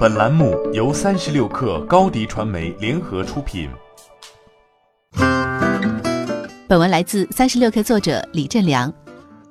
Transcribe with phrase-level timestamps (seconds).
[0.00, 3.68] 本栏目由三十六氪高低传媒联合出品。
[6.66, 8.90] 本文来自三十六氪作者李振良。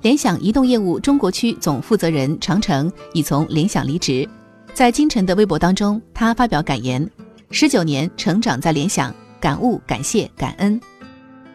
[0.02, 4.28] 联想移动业务中国区总负责人长城已从联想离职，
[4.74, 7.08] 在今晨的微博当中，他发表感言：
[7.52, 10.82] 十九年成长在联想，感悟、感谢、感恩。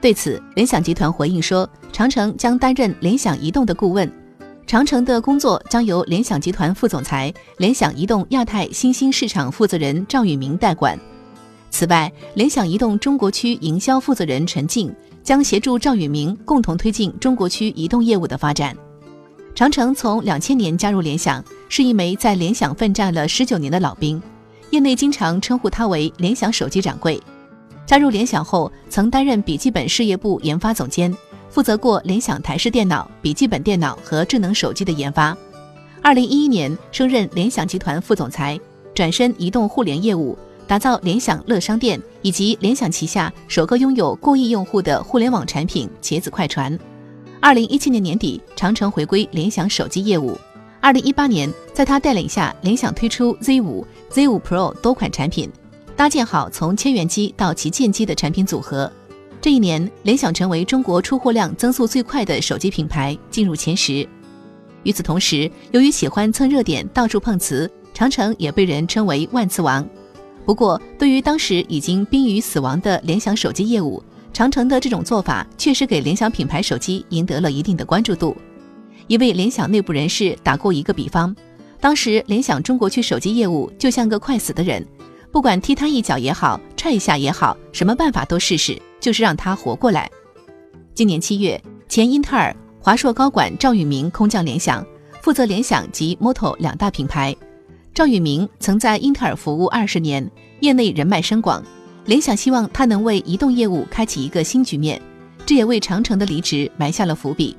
[0.00, 4.08] 对此，联想集团回应说，长城将担任联想移动的顾问。
[4.74, 10.98] 长城的工作将由联想集团副总裁、联想移动亚太新兴市场负责人赵宇明代管。
[11.70, 14.92] 此外，联想移动中国区营销负责人陈静
[15.22, 18.76] 将协助赵宇明共同推进中国区移动业务的发展。
[19.54, 24.20] 长城从两千年加入联想，是一枚在联想奋战了十九年的老兵，
[24.70, 27.22] 业内经常称呼他为“联想手机掌柜”。
[27.86, 31.16] 加入联想后，曾担任笔记本事业部研发总监。
[31.54, 35.36] 负责过联想台式电脑、笔记本电脑和智能手机的研发。
[36.02, 38.58] 二零一一年升任联想集团副总裁，
[38.92, 40.36] 转身移动互联业务，
[40.66, 46.76] 打造联想乐商店以及联想旗下首个拥有过亿用户的互联网产品茄子快传。
[47.38, 50.36] 二零一七年年底，长城回归联想手机业务。
[50.80, 55.48] 二零一八年，在他带领下，联想推出 Z 五、Z 五 Pro 多款产品，
[55.94, 58.90] 搭建好从千元机到旗舰机的产品组合。
[59.44, 64.08] 这一年，联想成为中国出货量增速最快的手机品牌，进入前十。
[64.84, 69.86] 与此同时，由于喜欢蹭热点、到处碰瓷，长城也被人称为“万磁王”。
[70.46, 78.34] 不过，对于当时已经濒于死亡的联想手机业务，长城的这种做法确实给联想品牌手机赢得了一定的关注度。
[79.08, 81.36] 一位联想内部人士打过一个比方：
[81.80, 84.82] 当时联想中国区手机业务就像个快死的人，
[85.30, 88.80] 不管踢他一脚也好，踹一下也好，什么办法都试试。
[89.04, 90.10] 就是让他活过来。
[90.94, 94.82] 今年七月，前英特尔、华硕高管赵宇明空降联想，
[95.20, 97.36] 负责联想及 Moto 两大品牌。
[97.92, 100.26] 赵宇明曾在英特尔服务二十年，
[100.60, 101.62] 业内人脉深广。
[102.06, 104.98] 联想希望他能为移动业务开启一个新局面，
[105.44, 107.54] 这也为长城的离职埋下了伏笔。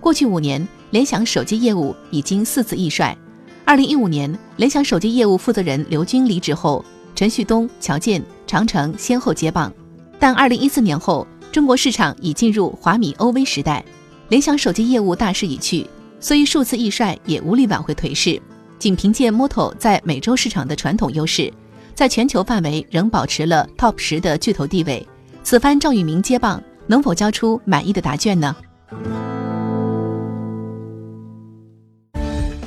[0.00, 3.16] 过去五年，联想手机业务已经四次易帅。
[3.64, 6.84] 二零一五年，联想手机业务负责人刘军离职后，
[7.14, 9.72] 陈旭东、乔建、长城先后接棒。
[10.20, 13.82] 但二零一四年后，中国市场已进入华米 OV 时代，
[14.28, 15.86] 联想手机业务大势已去，
[16.20, 18.38] 虽数次易帅，也无力挽回颓势。
[18.78, 21.50] 仅凭借 Moto 在美洲市场的传统优势，
[21.94, 25.08] 在全球范围仍保持了 Top 十的巨头地位。
[25.42, 28.54] 此番赵宇明接棒，能否交出满意的答卷呢？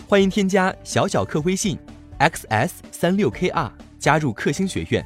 [0.07, 1.77] 欢迎添加小小客微信
[2.17, 5.05] xs 三六 kr 加入克星学院，